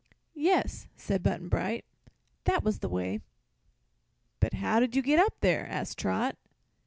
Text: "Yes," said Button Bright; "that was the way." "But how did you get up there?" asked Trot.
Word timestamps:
"Yes," 0.33 0.87
said 0.97 1.21
Button 1.21 1.47
Bright; 1.47 1.85
"that 2.45 2.63
was 2.63 2.79
the 2.79 2.89
way." 2.89 3.19
"But 4.39 4.53
how 4.55 4.79
did 4.79 4.95
you 4.95 5.03
get 5.03 5.19
up 5.19 5.35
there?" 5.41 5.67
asked 5.67 5.99
Trot. 5.99 6.39